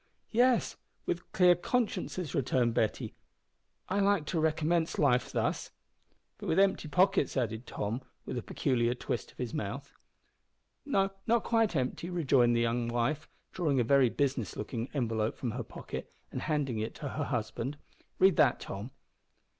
[0.31, 3.13] "Yes, and with clear consciences," returned Betty.
[3.87, 5.69] "I like to re commence life thus."
[6.39, 9.93] "But with empty pockets," added Tom, with a peculiar twist of his mouth.
[10.87, 15.51] "No, not quite empty," rejoined the young wife, drawing a very business looking envelope from
[15.51, 17.77] her pocket and handing it to her husband.
[18.17, 18.89] "Read that, Tom."